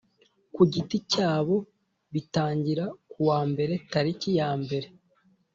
ku 0.53 0.61
giti 0.73 0.97
cyabo 1.11 1.55
bitangira 2.13 2.85
kuwa 3.11 3.39
mbere 3.51 3.73
tariki 3.91 4.29
ya 4.39 4.49
mbere 4.63 4.87